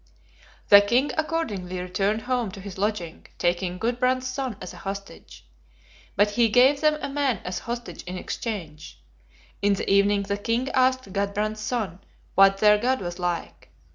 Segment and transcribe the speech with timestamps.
[0.69, 5.45] "The king accordingly returned home to his lodging, taking Gudbrand's son as a hostage;
[6.15, 8.99] but he gave them a man as hostage in exchange.
[9.61, 11.99] In the evening the king asked Gudbrand's son
[12.33, 13.69] What their God was like?